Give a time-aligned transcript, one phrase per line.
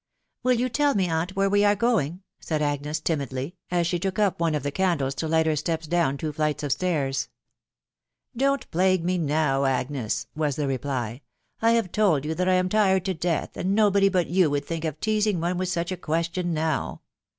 [0.43, 4.17] "Will you tell me, aunt, where we are going?" said Agnes timidly, as she took
[4.17, 7.29] up one of the candles to light her steps down two flights of stairs."
[8.35, 11.21] Don't plague me now, Agnes," was the reply;
[11.61, 14.49] t€ 1 have told you that 1 am tired to death, and nobody but yon
[14.49, 17.03] would think of teazing one with such a question now.